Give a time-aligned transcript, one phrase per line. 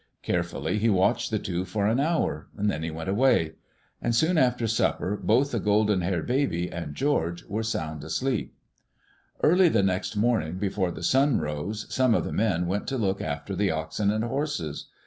[0.23, 3.51] Carefully he watched the two for an hour, then he went away.
[4.01, 8.55] And soon after supper both the golden haired baby and George were sound asleep.
[9.43, 13.21] Early the next morning, before the sun rose, some of the men went to look
[13.21, 14.87] after the oxen and horses.